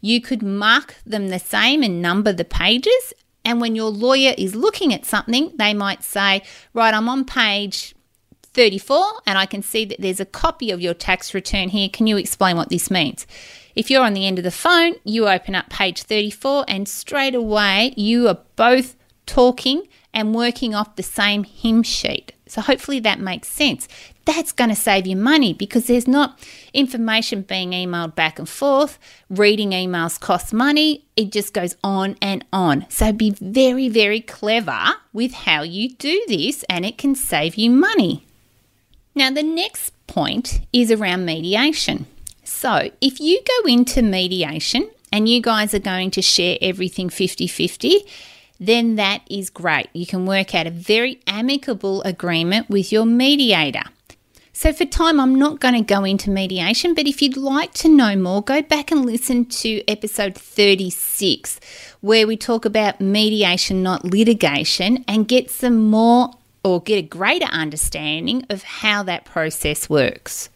You 0.01 0.21
could 0.21 0.41
mark 0.41 0.95
them 1.05 1.27
the 1.27 1.39
same 1.39 1.83
and 1.83 2.01
number 2.01 2.33
the 2.33 2.45
pages. 2.45 3.13
And 3.45 3.61
when 3.61 3.75
your 3.75 3.89
lawyer 3.89 4.33
is 4.37 4.55
looking 4.55 4.93
at 4.93 5.05
something, 5.05 5.51
they 5.55 5.73
might 5.73 6.03
say, 6.03 6.41
Right, 6.73 6.93
I'm 6.93 7.07
on 7.07 7.25
page 7.25 7.93
34 8.57 9.21
and 9.27 9.37
I 9.37 9.45
can 9.45 9.61
see 9.61 9.85
that 9.85 10.01
there's 10.01 10.19
a 10.19 10.25
copy 10.25 10.71
of 10.71 10.81
your 10.81 10.95
tax 10.95 11.33
return 11.33 11.69
here. 11.69 11.89
Can 11.89 12.07
you 12.07 12.17
explain 12.17 12.57
what 12.57 12.69
this 12.69 12.89
means? 12.89 13.27
If 13.77 13.91
you're 13.91 14.03
on 14.03 14.15
the 14.15 14.25
end 14.25 14.39
of 14.39 14.43
the 14.43 14.49
phone, 14.49 14.95
you 15.03 15.27
open 15.27 15.53
up 15.53 15.69
page 15.69 16.01
34 16.01 16.65
and 16.67 16.89
straight 16.89 17.35
away 17.35 17.93
you 17.95 18.27
are 18.27 18.39
both 18.55 18.95
talking 19.27 19.87
and 20.11 20.33
working 20.33 20.73
off 20.73 20.95
the 20.95 21.03
same 21.03 21.43
hymn 21.43 21.83
sheet. 21.83 22.33
So 22.47 22.61
hopefully 22.61 22.99
that 23.01 23.19
makes 23.19 23.49
sense. 23.49 23.87
That's 24.25 24.51
going 24.51 24.71
to 24.71 24.75
save 24.75 25.05
you 25.05 25.15
money 25.15 25.53
because 25.53 25.85
there's 25.85 26.07
not 26.07 26.39
information 26.73 27.43
being 27.43 27.69
emailed 27.69 28.15
back 28.15 28.39
and 28.39 28.49
forth. 28.49 28.97
Reading 29.29 29.69
emails 29.69 30.19
costs 30.19 30.51
money. 30.51 31.05
It 31.15 31.31
just 31.31 31.53
goes 31.53 31.75
on 31.83 32.17
and 32.19 32.43
on. 32.51 32.87
So 32.89 33.13
be 33.13 33.29
very, 33.29 33.89
very 33.89 34.21
clever 34.21 34.95
with 35.13 35.33
how 35.33 35.61
you 35.61 35.89
do 35.89 36.25
this 36.27 36.63
and 36.67 36.83
it 36.83 36.97
can 36.97 37.13
save 37.13 37.53
you 37.53 37.69
money. 37.69 38.25
Now, 39.13 39.29
the 39.29 39.43
next 39.43 39.91
point 40.07 40.61
is 40.73 40.91
around 40.91 41.25
mediation. 41.25 42.07
So, 42.59 42.89
if 43.01 43.19
you 43.19 43.39
go 43.45 43.69
into 43.69 44.01
mediation 44.01 44.89
and 45.11 45.29
you 45.29 45.43
guys 45.43 45.75
are 45.75 45.89
going 45.93 46.09
to 46.09 46.23
share 46.23 46.57
everything 46.59 47.07
50 47.07 47.45
50, 47.45 47.99
then 48.59 48.95
that 48.95 49.21
is 49.29 49.51
great. 49.51 49.89
You 49.93 50.07
can 50.07 50.25
work 50.25 50.55
out 50.55 50.65
a 50.65 50.71
very 50.71 51.19
amicable 51.27 52.01
agreement 52.01 52.67
with 52.67 52.91
your 52.91 53.05
mediator. 53.05 53.83
So, 54.53 54.73
for 54.73 54.85
time, 54.85 55.19
I'm 55.19 55.35
not 55.35 55.59
going 55.59 55.75
to 55.75 55.81
go 55.81 56.03
into 56.03 56.31
mediation, 56.31 56.95
but 56.95 57.05
if 57.05 57.21
you'd 57.21 57.37
like 57.37 57.73
to 57.75 57.89
know 57.89 58.15
more, 58.15 58.41
go 58.41 58.63
back 58.63 58.89
and 58.89 59.05
listen 59.05 59.45
to 59.45 59.87
episode 59.87 60.33
36, 60.33 61.59
where 62.01 62.25
we 62.25 62.35
talk 62.35 62.65
about 62.65 62.99
mediation, 62.99 63.83
not 63.83 64.03
litigation, 64.03 65.05
and 65.07 65.27
get 65.27 65.51
some 65.51 65.91
more 65.91 66.31
or 66.63 66.81
get 66.81 66.97
a 66.97 67.03
greater 67.03 67.45
understanding 67.45 68.47
of 68.49 68.63
how 68.63 69.03
that 69.03 69.25
process 69.25 69.87
works. 69.87 70.49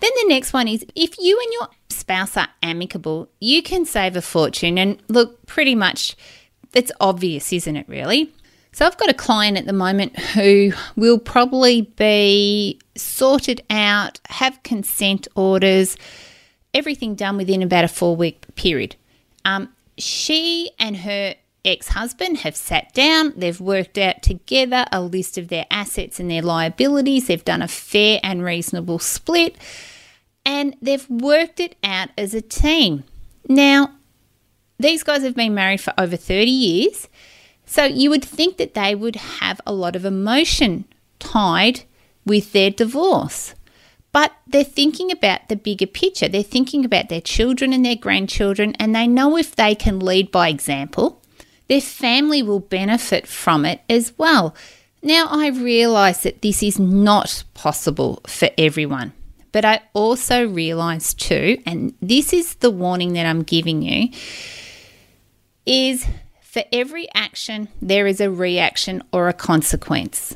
Then 0.00 0.10
the 0.22 0.28
next 0.28 0.52
one 0.52 0.68
is 0.68 0.84
if 0.94 1.18
you 1.18 1.38
and 1.40 1.52
your 1.52 1.68
spouse 1.90 2.36
are 2.36 2.48
amicable, 2.62 3.28
you 3.40 3.62
can 3.62 3.84
save 3.84 4.16
a 4.16 4.22
fortune. 4.22 4.78
And 4.78 5.02
look, 5.08 5.44
pretty 5.46 5.74
much 5.74 6.16
it's 6.74 6.92
obvious, 7.00 7.52
isn't 7.52 7.76
it, 7.76 7.88
really? 7.88 8.32
So 8.72 8.86
I've 8.86 8.96
got 8.96 9.08
a 9.08 9.14
client 9.14 9.58
at 9.58 9.66
the 9.66 9.72
moment 9.72 10.18
who 10.18 10.72
will 10.94 11.18
probably 11.18 11.82
be 11.82 12.78
sorted 12.96 13.62
out, 13.70 14.20
have 14.28 14.62
consent 14.62 15.26
orders, 15.34 15.96
everything 16.74 17.14
done 17.14 17.36
within 17.36 17.62
about 17.62 17.84
a 17.84 17.88
four 17.88 18.14
week 18.14 18.44
period. 18.54 18.94
Um, 19.44 19.70
she 19.96 20.70
and 20.78 20.98
her 20.98 21.34
ex 21.68 21.88
husband 21.88 22.38
have 22.38 22.56
sat 22.56 22.92
down, 22.94 23.32
they've 23.36 23.60
worked 23.60 23.98
out 23.98 24.22
together 24.22 24.86
a 24.90 25.00
list 25.00 25.38
of 25.38 25.48
their 25.48 25.66
assets 25.70 26.18
and 26.18 26.30
their 26.30 26.42
liabilities, 26.42 27.26
they've 27.26 27.44
done 27.44 27.62
a 27.62 27.68
fair 27.68 28.20
and 28.22 28.42
reasonable 28.42 28.98
split, 28.98 29.56
and 30.44 30.76
they've 30.80 31.08
worked 31.08 31.60
it 31.60 31.76
out 31.84 32.08
as 32.16 32.34
a 32.34 32.40
team. 32.40 33.04
Now, 33.48 33.92
these 34.78 35.02
guys 35.02 35.22
have 35.22 35.34
been 35.34 35.54
married 35.54 35.80
for 35.80 35.92
over 35.98 36.16
30 36.16 36.50
years, 36.50 37.08
so 37.64 37.84
you 37.84 38.10
would 38.10 38.24
think 38.24 38.56
that 38.56 38.74
they 38.74 38.94
would 38.94 39.16
have 39.16 39.60
a 39.66 39.72
lot 39.72 39.96
of 39.96 40.04
emotion 40.04 40.84
tied 41.18 41.82
with 42.24 42.52
their 42.52 42.70
divorce. 42.70 43.54
But 44.12 44.32
they're 44.46 44.64
thinking 44.64 45.10
about 45.10 45.48
the 45.48 45.56
bigger 45.56 45.86
picture. 45.86 46.28
They're 46.28 46.42
thinking 46.42 46.84
about 46.84 47.08
their 47.08 47.20
children 47.20 47.72
and 47.72 47.84
their 47.84 47.96
grandchildren, 47.96 48.74
and 48.78 48.94
they 48.94 49.06
know 49.06 49.36
if 49.36 49.54
they 49.54 49.74
can 49.74 50.00
lead 50.00 50.30
by 50.30 50.48
example, 50.48 51.17
their 51.68 51.80
family 51.80 52.42
will 52.42 52.60
benefit 52.60 53.26
from 53.26 53.64
it 53.64 53.80
as 53.88 54.12
well. 54.18 54.54
Now, 55.02 55.28
I 55.30 55.48
realise 55.48 56.22
that 56.22 56.42
this 56.42 56.62
is 56.62 56.78
not 56.78 57.44
possible 57.54 58.20
for 58.26 58.48
everyone, 58.58 59.12
but 59.52 59.64
I 59.64 59.80
also 59.92 60.46
realise 60.46 61.14
too, 61.14 61.58
and 61.64 61.94
this 62.02 62.32
is 62.32 62.54
the 62.56 62.70
warning 62.70 63.12
that 63.12 63.26
I'm 63.26 63.42
giving 63.42 63.82
you, 63.82 64.08
is 65.66 66.06
for 66.40 66.64
every 66.72 67.06
action, 67.14 67.68
there 67.80 68.06
is 68.06 68.20
a 68.20 68.30
reaction 68.30 69.02
or 69.12 69.28
a 69.28 69.34
consequence. 69.34 70.34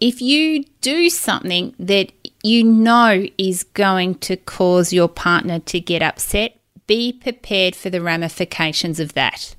If 0.00 0.22
you 0.22 0.64
do 0.80 1.10
something 1.10 1.74
that 1.78 2.12
you 2.42 2.62
know 2.62 3.26
is 3.36 3.64
going 3.64 4.16
to 4.16 4.36
cause 4.36 4.92
your 4.92 5.08
partner 5.08 5.58
to 5.58 5.80
get 5.80 6.02
upset, 6.02 6.58
be 6.86 7.12
prepared 7.12 7.74
for 7.74 7.90
the 7.90 8.00
ramifications 8.00 9.00
of 9.00 9.14
that. 9.14 9.56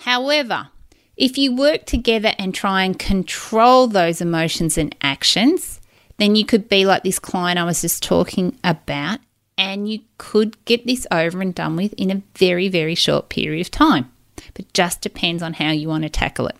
However, 0.00 0.68
if 1.16 1.36
you 1.36 1.54
work 1.54 1.84
together 1.84 2.32
and 2.38 2.54
try 2.54 2.84
and 2.84 2.98
control 2.98 3.86
those 3.86 4.20
emotions 4.20 4.78
and 4.78 4.94
actions, 5.02 5.80
then 6.16 6.36
you 6.36 6.44
could 6.44 6.68
be 6.68 6.86
like 6.86 7.02
this 7.02 7.18
client 7.18 7.58
I 7.58 7.64
was 7.64 7.82
just 7.82 8.02
talking 8.02 8.58
about, 8.64 9.20
and 9.58 9.90
you 9.90 10.00
could 10.16 10.62
get 10.64 10.86
this 10.86 11.06
over 11.10 11.42
and 11.42 11.54
done 11.54 11.76
with 11.76 11.92
in 11.94 12.10
a 12.10 12.22
very, 12.36 12.68
very 12.68 12.94
short 12.94 13.28
period 13.28 13.60
of 13.60 13.70
time. 13.70 14.10
But 14.54 14.72
just 14.72 15.02
depends 15.02 15.42
on 15.42 15.54
how 15.54 15.70
you 15.70 15.88
want 15.88 16.04
to 16.04 16.08
tackle 16.08 16.48
it. 16.48 16.56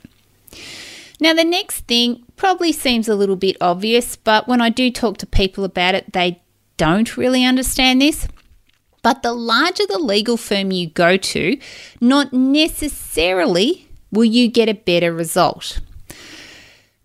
Now, 1.19 1.33
the 1.33 1.45
next 1.45 1.87
thing 1.87 2.25
probably 2.37 2.73
seems 2.73 3.09
a 3.09 3.15
little 3.15 3.37
bit 3.37 3.57
obvious, 3.61 4.17
but 4.17 4.49
when 4.49 4.61
I 4.61 4.69
do 4.69 4.91
talk 4.91 5.19
to 5.19 5.27
people 5.27 5.65
about 5.65 5.95
it, 5.95 6.13
they 6.13 6.43
don't 6.77 7.17
really 7.17 7.45
understand 7.45 8.03
this. 8.03 8.29
But 9.03 9.23
the 9.23 9.33
larger 9.33 9.87
the 9.87 9.99
legal 9.99 10.37
firm 10.37 10.71
you 10.71 10.89
go 10.91 11.17
to, 11.17 11.59
not 12.01 12.33
necessarily 12.33 13.89
will 14.11 14.25
you 14.25 14.49
get 14.49 14.69
a 14.69 14.75
better 14.75 15.13
result. 15.13 15.81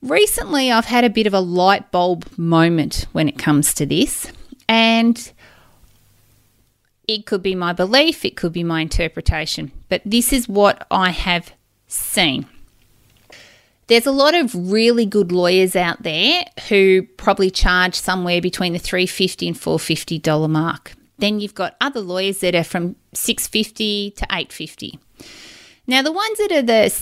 Recently, 0.01 0.71
I've 0.71 0.85
had 0.85 1.03
a 1.03 1.09
bit 1.09 1.25
of 1.25 1.33
a 1.33 1.39
light 1.39 1.91
bulb 1.91 2.27
moment 2.37 3.07
when 3.11 3.27
it 3.27 3.37
comes 3.37 3.73
to 3.75 3.85
this, 3.85 4.31
and 4.67 5.31
it 7.07 7.25
could 7.25 7.41
be 7.41 7.55
my 7.55 7.73
belief, 7.73 8.25
it 8.25 8.35
could 8.35 8.53
be 8.53 8.63
my 8.63 8.81
interpretation, 8.81 9.71
but 9.89 10.01
this 10.05 10.33
is 10.33 10.49
what 10.49 10.85
I 10.91 11.11
have 11.11 11.53
seen. 11.87 12.45
There's 13.87 14.07
a 14.07 14.11
lot 14.11 14.33
of 14.33 14.71
really 14.71 15.05
good 15.05 15.31
lawyers 15.31 15.75
out 15.75 16.01
there 16.01 16.43
who 16.69 17.03
probably 17.17 17.51
charge 17.51 17.93
somewhere 17.93 18.41
between 18.41 18.73
the 18.73 18.79
350 18.79 19.47
and 19.47 19.59
450 19.59 20.19
dollar 20.19 20.47
mark. 20.47 20.93
Then 21.17 21.39
you've 21.39 21.55
got 21.55 21.75
other 21.79 22.01
lawyers 22.01 22.39
that 22.39 22.55
are 22.55 22.63
from 22.63 22.95
650 23.13 24.11
to 24.11 24.23
850. 24.25 24.99
Now 25.87 26.01
the 26.01 26.11
ones 26.11 26.37
that 26.39 26.51
are 26.51 26.61
the 26.61 26.93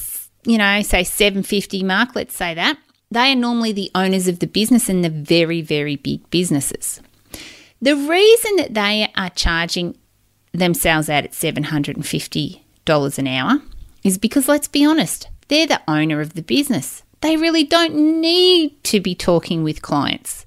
you 0.46 0.58
know, 0.58 0.82
say 0.82 1.03
750 1.03 1.84
mark, 1.84 2.15
let's 2.15 2.36
say 2.36 2.53
that, 2.53 2.77
they 3.10 3.32
are 3.32 3.36
normally 3.36 3.72
the 3.72 3.91
owners 3.96 4.27
of 4.27 4.39
the 4.39 4.48
business 4.48 4.89
and 4.89 5.03
the 5.03 5.10
very 5.10 5.62
very 5.62 5.96
big 5.96 6.29
businesses. 6.29 7.01
The 7.82 7.96
reason 7.96 8.55
that 8.58 8.74
they 8.74 9.12
are 9.15 9.29
charging 9.29 9.98
themselves 10.53 11.10
out 11.10 11.24
at 11.24 11.32
$750 11.32 13.17
an 13.17 13.27
hour 13.27 13.62
is 14.03 14.17
because 14.17 14.48
let's 14.48 14.67
be 14.67 14.86
honest, 14.86 15.27
they're 15.48 15.67
the 15.67 15.82
owner 15.88 16.22
of 16.22 16.34
the 16.34 16.41
business. 16.41 17.03
They 17.22 17.38
really 17.38 17.63
don't 17.63 18.22
need 18.22 18.84
to 18.86 19.00
be 19.00 19.15
talking 19.15 19.63
with 19.63 19.82
clients. 19.82 20.46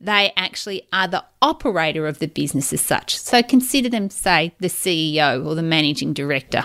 They 0.00 0.32
actually 0.36 0.86
are 0.92 1.08
the 1.08 1.24
operator 1.42 2.06
of 2.06 2.18
the 2.18 2.28
business 2.28 2.72
as 2.72 2.80
such. 2.80 3.16
So 3.18 3.42
consider 3.42 3.88
them, 3.88 4.10
say, 4.10 4.54
the 4.60 4.68
CEO 4.68 5.44
or 5.44 5.54
the 5.54 5.62
managing 5.62 6.12
director. 6.12 6.64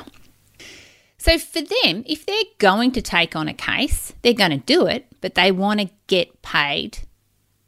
So 1.17 1.39
for 1.39 1.61
them, 1.61 2.03
if 2.05 2.25
they're 2.25 2.35
going 2.59 2.91
to 2.91 3.01
take 3.01 3.35
on 3.35 3.47
a 3.47 3.53
case, 3.53 4.13
they're 4.21 4.33
going 4.33 4.51
to 4.51 4.57
do 4.57 4.85
it, 4.85 5.07
but 5.21 5.35
they 5.35 5.51
want 5.51 5.79
to 5.79 5.89
get 6.07 6.41
paid 6.41 6.99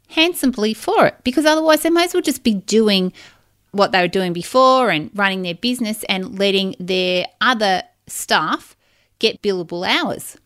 handsomely 0.08 0.74
for 0.74 1.06
it 1.06 1.16
because 1.24 1.46
otherwise 1.46 1.82
they 1.82 1.90
might 1.90 2.06
as 2.06 2.14
well 2.14 2.22
just 2.22 2.44
be 2.44 2.54
doing 2.54 3.12
what 3.72 3.92
they 3.92 4.00
were 4.00 4.08
doing 4.08 4.32
before 4.32 4.90
and 4.90 5.10
running 5.14 5.42
their 5.42 5.54
business 5.54 6.04
and 6.04 6.38
letting 6.38 6.74
their 6.78 7.26
other 7.40 7.82
staff 8.06 8.76
get 9.18 9.42
billable 9.42 9.86
hours. 9.86 10.36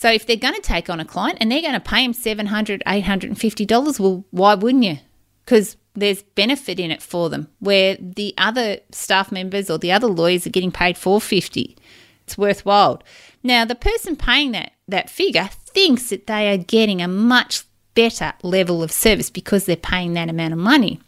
So 0.00 0.10
if 0.10 0.24
they're 0.24 0.36
going 0.36 0.54
to 0.54 0.62
take 0.62 0.88
on 0.88 0.98
a 0.98 1.04
client 1.04 1.36
and 1.42 1.52
they're 1.52 1.60
going 1.60 1.74
to 1.74 1.80
pay 1.80 2.06
them 2.06 2.14
$700, 2.14 2.82
$850, 2.84 4.00
well, 4.00 4.24
why 4.30 4.54
wouldn't 4.54 4.84
you? 4.84 4.96
Because 5.44 5.76
there's 5.94 6.22
benefit 6.22 6.80
in 6.80 6.90
it 6.90 7.02
for 7.02 7.28
them 7.28 7.48
where 7.58 7.98
the 8.00 8.32
other 8.38 8.78
staff 8.92 9.30
members 9.30 9.68
or 9.68 9.76
the 9.76 9.92
other 9.92 10.06
lawyers 10.06 10.46
are 10.46 10.50
getting 10.50 10.72
paid 10.72 10.96
450 10.96 11.76
it's 12.24 12.38
worthwhile. 12.38 13.02
Now 13.42 13.64
the 13.64 13.74
person 13.74 14.14
paying 14.16 14.52
that 14.52 14.72
that 14.88 15.10
figure 15.10 15.50
thinks 15.52 16.08
that 16.10 16.28
they 16.28 16.50
are 16.50 16.56
getting 16.56 17.02
a 17.02 17.08
much 17.08 17.64
better 17.94 18.32
level 18.42 18.82
of 18.82 18.92
service 18.92 19.28
because 19.30 19.66
they're 19.66 19.76
paying 19.76 20.14
that 20.14 20.30
amount 20.30 20.52
of 20.52 20.58
money. 20.60 21.00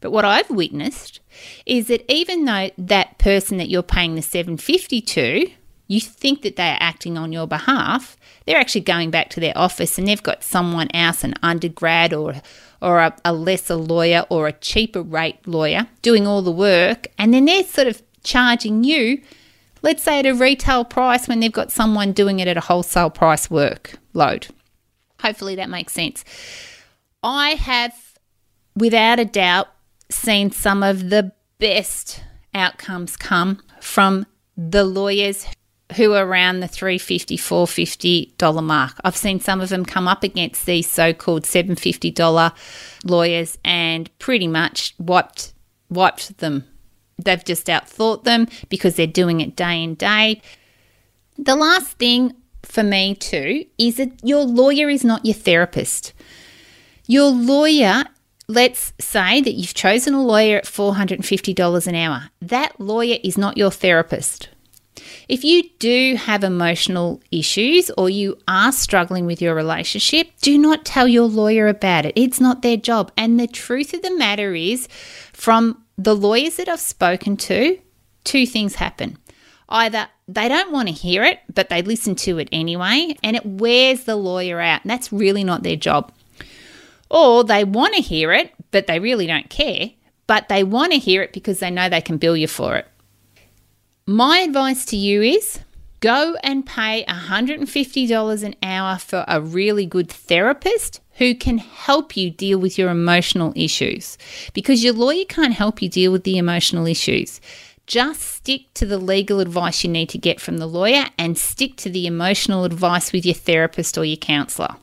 But 0.00 0.10
what 0.10 0.24
i've 0.24 0.50
witnessed 0.50 1.20
is 1.64 1.86
that 1.86 2.04
even 2.12 2.44
though 2.44 2.70
that 2.76 3.18
person 3.18 3.56
that 3.58 3.68
you're 3.70 3.82
paying 3.84 4.16
the 4.16 4.22
750 4.22 5.00
to 5.00 5.50
you 5.86 6.00
think 6.00 6.42
that 6.42 6.56
they 6.56 6.70
are 6.70 6.78
acting 6.80 7.18
on 7.18 7.32
your 7.32 7.46
behalf, 7.46 8.16
they're 8.46 8.58
actually 8.58 8.80
going 8.80 9.10
back 9.10 9.30
to 9.30 9.40
their 9.40 9.56
office 9.56 9.98
and 9.98 10.08
they've 10.08 10.22
got 10.22 10.42
someone 10.42 10.88
else, 10.94 11.24
an 11.24 11.34
undergrad 11.42 12.12
or 12.12 12.34
or 12.82 13.00
a, 13.00 13.16
a 13.24 13.32
lesser 13.32 13.76
lawyer 13.76 14.26
or 14.28 14.46
a 14.46 14.52
cheaper 14.52 15.00
rate 15.00 15.46
lawyer 15.48 15.86
doing 16.02 16.26
all 16.26 16.42
the 16.42 16.52
work, 16.52 17.06
and 17.16 17.32
then 17.32 17.46
they're 17.46 17.64
sort 17.64 17.86
of 17.88 18.02
charging 18.22 18.84
you, 18.84 19.22
let's 19.80 20.02
say 20.02 20.18
at 20.18 20.26
a 20.26 20.34
retail 20.34 20.84
price 20.84 21.26
when 21.26 21.40
they've 21.40 21.52
got 21.52 21.72
someone 21.72 22.12
doing 22.12 22.40
it 22.40 22.48
at 22.48 22.58
a 22.58 22.60
wholesale 22.60 23.08
price 23.08 23.48
workload. 23.48 24.50
Hopefully 25.20 25.54
that 25.54 25.70
makes 25.70 25.94
sense. 25.94 26.24
I 27.22 27.50
have, 27.50 27.94
without 28.76 29.18
a 29.18 29.24
doubt, 29.24 29.68
seen 30.10 30.50
some 30.50 30.82
of 30.82 31.08
the 31.08 31.32
best 31.58 32.22
outcomes 32.54 33.16
come 33.16 33.62
from 33.80 34.26
the 34.56 34.84
lawyers 34.84 35.46
who 35.96 36.14
are 36.14 36.26
around 36.26 36.60
the 36.60 36.68
350 36.68 37.36
450 37.36 38.34
dollar 38.38 38.62
mark. 38.62 39.00
I've 39.04 39.16
seen 39.16 39.40
some 39.40 39.60
of 39.60 39.68
them 39.68 39.84
come 39.84 40.08
up 40.08 40.22
against 40.22 40.66
these 40.66 40.88
so-called 40.88 41.46
750 41.46 42.10
dollar 42.10 42.52
lawyers 43.04 43.58
and 43.64 44.10
pretty 44.18 44.48
much 44.48 44.94
wiped 44.98 45.52
wiped 45.90 46.38
them. 46.38 46.64
They've 47.22 47.44
just 47.44 47.66
outthought 47.66 48.24
them 48.24 48.48
because 48.68 48.96
they're 48.96 49.06
doing 49.06 49.40
it 49.40 49.56
day 49.56 49.82
in 49.82 49.94
day. 49.94 50.42
The 51.38 51.54
last 51.54 51.98
thing 51.98 52.34
for 52.62 52.82
me 52.82 53.14
too 53.14 53.66
is 53.78 53.96
that 53.96 54.12
your 54.22 54.44
lawyer 54.44 54.88
is 54.88 55.04
not 55.04 55.24
your 55.24 55.34
therapist. 55.34 56.12
Your 57.06 57.30
lawyer 57.30 58.04
let's 58.48 58.92
say 59.00 59.40
that 59.40 59.54
you've 59.54 59.74
chosen 59.74 60.14
a 60.14 60.22
lawyer 60.22 60.58
at 60.58 60.64
$450 60.64 61.86
an 61.86 61.94
hour. 61.94 62.30
That 62.42 62.78
lawyer 62.78 63.18
is 63.22 63.38
not 63.38 63.56
your 63.56 63.70
therapist. 63.70 64.48
If 65.28 65.44
you 65.44 65.64
do 65.78 66.16
have 66.16 66.44
emotional 66.44 67.22
issues 67.30 67.90
or 67.96 68.10
you 68.10 68.38
are 68.48 68.72
struggling 68.72 69.26
with 69.26 69.40
your 69.40 69.54
relationship, 69.54 70.28
do 70.40 70.58
not 70.58 70.84
tell 70.84 71.08
your 71.08 71.26
lawyer 71.26 71.68
about 71.68 72.06
it. 72.06 72.12
It's 72.16 72.40
not 72.40 72.62
their 72.62 72.76
job. 72.76 73.12
And 73.16 73.38
the 73.38 73.46
truth 73.46 73.94
of 73.94 74.02
the 74.02 74.16
matter 74.16 74.54
is, 74.54 74.88
from 75.32 75.82
the 75.96 76.14
lawyers 76.14 76.56
that 76.56 76.68
I've 76.68 76.80
spoken 76.80 77.36
to, 77.38 77.78
two 78.24 78.46
things 78.46 78.76
happen. 78.76 79.18
Either 79.68 80.08
they 80.28 80.48
don't 80.48 80.72
want 80.72 80.88
to 80.88 80.94
hear 80.94 81.24
it, 81.24 81.40
but 81.52 81.68
they 81.68 81.82
listen 81.82 82.14
to 82.16 82.38
it 82.38 82.48
anyway, 82.52 83.16
and 83.22 83.36
it 83.36 83.44
wears 83.44 84.04
the 84.04 84.16
lawyer 84.16 84.60
out. 84.60 84.82
And 84.82 84.90
that's 84.90 85.12
really 85.12 85.44
not 85.44 85.62
their 85.62 85.76
job. 85.76 86.12
Or 87.10 87.44
they 87.44 87.64
want 87.64 87.94
to 87.94 88.02
hear 88.02 88.32
it, 88.32 88.52
but 88.70 88.86
they 88.86 88.98
really 88.98 89.26
don't 89.26 89.48
care, 89.50 89.90
but 90.26 90.48
they 90.48 90.64
want 90.64 90.92
to 90.92 90.98
hear 90.98 91.22
it 91.22 91.32
because 91.32 91.60
they 91.60 91.70
know 91.70 91.88
they 91.88 92.00
can 92.00 92.18
bill 92.18 92.36
you 92.36 92.48
for 92.48 92.76
it. 92.76 92.88
My 94.06 94.40
advice 94.40 94.84
to 94.86 94.98
you 94.98 95.22
is 95.22 95.60
go 96.00 96.36
and 96.42 96.66
pay 96.66 97.06
$150 97.08 98.42
an 98.42 98.54
hour 98.62 98.98
for 98.98 99.24
a 99.26 99.40
really 99.40 99.86
good 99.86 100.10
therapist 100.10 101.00
who 101.12 101.34
can 101.34 101.56
help 101.56 102.14
you 102.14 102.30
deal 102.30 102.58
with 102.58 102.76
your 102.76 102.90
emotional 102.90 103.54
issues 103.56 104.18
because 104.52 104.84
your 104.84 104.92
lawyer 104.92 105.24
can't 105.24 105.54
help 105.54 105.80
you 105.80 105.88
deal 105.88 106.12
with 106.12 106.24
the 106.24 106.36
emotional 106.36 106.86
issues. 106.86 107.40
Just 107.86 108.20
stick 108.20 108.74
to 108.74 108.84
the 108.84 108.98
legal 108.98 109.40
advice 109.40 109.82
you 109.84 109.90
need 109.90 110.10
to 110.10 110.18
get 110.18 110.38
from 110.38 110.58
the 110.58 110.66
lawyer 110.66 111.06
and 111.16 111.38
stick 111.38 111.76
to 111.76 111.88
the 111.88 112.06
emotional 112.06 112.64
advice 112.64 113.10
with 113.10 113.24
your 113.24 113.34
therapist 113.34 113.96
or 113.96 114.04
your 114.04 114.18
counselor. 114.18 114.76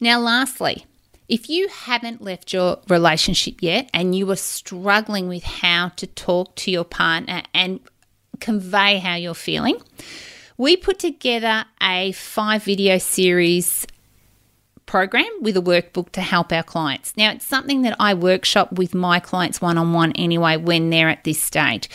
Now, 0.00 0.18
lastly, 0.20 0.86
if 1.28 1.50
you 1.50 1.68
haven't 1.68 2.22
left 2.22 2.52
your 2.52 2.78
relationship 2.88 3.56
yet 3.60 3.90
and 3.92 4.14
you 4.14 4.30
are 4.30 4.36
struggling 4.36 5.28
with 5.28 5.44
how 5.44 5.90
to 5.96 6.06
talk 6.06 6.54
to 6.56 6.70
your 6.70 6.84
partner 6.84 7.42
and 7.54 7.80
convey 8.42 8.98
how 8.98 9.14
you're 9.14 9.34
feeling, 9.34 9.80
we 10.58 10.76
put 10.76 10.98
together 10.98 11.64
a 11.80 12.12
five 12.12 12.64
video 12.64 12.98
series 12.98 13.86
program 14.84 15.30
with 15.40 15.56
a 15.56 15.60
workbook 15.60 16.10
to 16.10 16.20
help 16.20 16.52
our 16.52 16.62
clients. 16.62 17.16
Now, 17.16 17.30
it's 17.30 17.46
something 17.46 17.82
that 17.82 17.96
I 17.98 18.14
workshop 18.14 18.72
with 18.72 18.94
my 18.94 19.20
clients 19.20 19.60
one 19.60 19.78
on 19.78 19.92
one 19.92 20.12
anyway 20.12 20.56
when 20.56 20.90
they're 20.90 21.08
at 21.08 21.24
this 21.24 21.40
stage. 21.40 21.88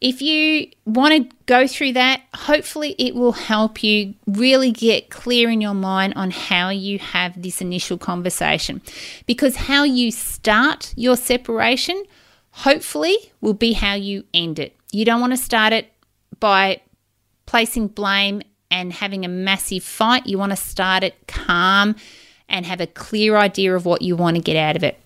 If 0.00 0.20
you 0.20 0.70
want 0.84 1.14
to 1.30 1.36
go 1.46 1.66
through 1.66 1.94
that, 1.94 2.22
hopefully 2.34 2.94
it 2.98 3.14
will 3.14 3.32
help 3.32 3.82
you 3.82 4.14
really 4.26 4.70
get 4.70 5.08
clear 5.08 5.48
in 5.48 5.60
your 5.60 5.74
mind 5.74 6.14
on 6.16 6.30
how 6.30 6.68
you 6.68 6.98
have 6.98 7.40
this 7.40 7.62
initial 7.62 7.96
conversation. 7.96 8.82
Because 9.26 9.56
how 9.56 9.84
you 9.84 10.10
start 10.10 10.92
your 10.96 11.16
separation, 11.16 12.04
hopefully, 12.50 13.16
will 13.40 13.54
be 13.54 13.72
how 13.72 13.94
you 13.94 14.24
end 14.34 14.58
it. 14.58 14.76
You 14.92 15.06
don't 15.06 15.20
want 15.20 15.32
to 15.32 15.38
start 15.38 15.72
it 15.72 15.90
by 16.40 16.82
placing 17.46 17.88
blame 17.88 18.42
and 18.70 18.92
having 18.92 19.24
a 19.24 19.28
massive 19.28 19.82
fight. 19.82 20.26
You 20.26 20.36
want 20.36 20.52
to 20.52 20.56
start 20.56 21.04
it 21.04 21.26
calm 21.26 21.96
and 22.48 22.66
have 22.66 22.82
a 22.82 22.86
clear 22.86 23.36
idea 23.36 23.74
of 23.74 23.86
what 23.86 24.02
you 24.02 24.14
want 24.14 24.36
to 24.36 24.42
get 24.42 24.56
out 24.56 24.76
of 24.76 24.84
it. 24.84 25.00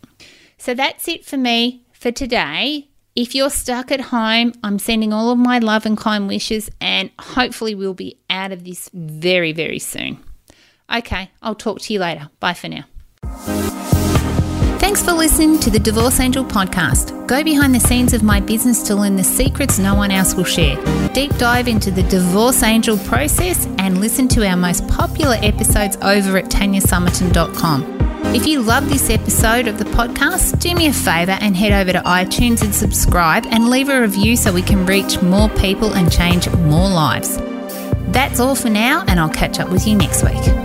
So 0.59 0.75
that's 0.75 1.07
it 1.07 1.25
for 1.25 1.37
me 1.37 1.85
For 2.01 2.11
today, 2.11 2.89
if 3.21 3.35
you're 3.35 3.51
stuck 3.51 3.93
at 3.93 4.01
home, 4.01 4.55
I'm 4.65 4.79
sending 4.79 5.13
all 5.13 5.31
of 5.31 5.39
my 5.39 5.59
love 5.59 5.85
and 5.85 5.97
kind 5.97 6.27
wishes, 6.27 6.71
and 6.81 7.11
hopefully, 7.19 7.75
we'll 7.75 7.93
be 7.93 8.19
out 8.31 8.51
of 8.51 8.65
this 8.65 8.89
very, 8.95 9.53
very 9.53 9.79
soon. 9.79 10.19
Okay, 10.91 11.31
I'll 11.43 11.55
talk 11.55 11.81
to 11.83 11.93
you 11.93 12.01
later. 12.01 12.31
Bye 12.41 12.55
for 12.55 12.69
now. 12.69 12.85
Thanks 14.81 15.03
for 15.03 15.13
listening 15.13 15.61
to 15.61 15.71
the 15.71 15.79
Divorce 15.79 16.19
Angel 16.19 16.45
podcast. 16.45 17.27
Go 17.29 17.45
behind 17.45 17.75
the 17.75 17.81
scenes 17.81 18.15
of 18.15 18.23
my 18.23 18.41
business 18.41 18.83
to 18.85 18.97
learn 18.97 19.17
the 19.17 19.23
secrets 19.23 19.79
no 19.79 19.95
one 19.95 20.11
else 20.11 20.35
will 20.35 20.45
share. 20.45 20.77
Deep 21.13 21.37
dive 21.37 21.69
into 21.69 21.91
the 21.91 22.03
Divorce 22.05 22.63
Angel 22.63 22.97
process 22.99 23.67
and 23.79 24.01
listen 24.01 24.29
to 24.29 24.49
our 24.49 24.57
most 24.57 24.89
popular 24.89 25.37
episodes 25.43 25.97
over 25.99 26.39
at 26.39 26.47
tanyasummerton.com. 26.47 28.00
If 28.33 28.47
you 28.47 28.63
love 28.63 28.89
this 28.89 29.11
episode 29.11 29.67
of 29.67 29.79
the 29.79 29.85
podcast, 29.87 30.61
do 30.61 30.73
me 30.77 30.87
a 30.87 30.93
favour 30.93 31.37
and 31.41 31.57
head 31.57 31.73
over 31.73 31.93
to 31.93 31.99
iTunes 32.07 32.63
and 32.63 32.73
subscribe 32.73 33.45
and 33.47 33.69
leave 33.69 33.89
a 33.89 34.01
review 34.01 34.37
so 34.37 34.53
we 34.53 34.63
can 34.63 34.87
reach 34.87 35.21
more 35.21 35.49
people 35.49 35.95
and 35.95 36.13
change 36.13 36.49
more 36.51 36.89
lives. 36.89 37.39
That's 38.13 38.39
all 38.39 38.55
for 38.55 38.71
now, 38.71 39.05
and 39.09 39.19
I'll 39.19 39.29
catch 39.29 39.59
up 39.59 39.69
with 39.71 39.85
you 39.85 39.97
next 39.97 40.23
week. 40.23 40.60